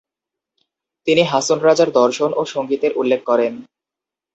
[1.07, 3.53] তিনি হাছন রাজার দর্শন ও সঙ্গীতের উল্লেখ করেন।